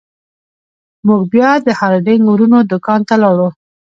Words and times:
موږ 1.07 1.21
بیا 1.33 1.49
د 1.65 1.67
هارډینګ 1.79 2.23
ورونو 2.27 2.57
دکان 2.71 3.01
ته 3.07 3.15
لاړو. 3.23 3.47